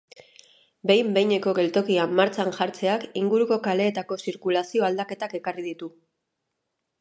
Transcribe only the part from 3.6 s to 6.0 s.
kaleetako zirkulazio aldaketak ekarri ditu.